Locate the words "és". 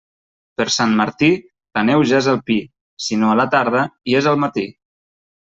2.23-2.31, 4.23-4.33